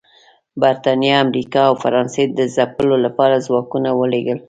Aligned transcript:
برېټانیا، 0.61 1.15
امریکا 1.25 1.61
او 1.69 1.75
فرانسې 1.83 2.23
د 2.37 2.39
ځپلو 2.55 2.95
لپاره 3.05 3.43
ځواکونه 3.47 3.89
ولېږل 3.93 4.39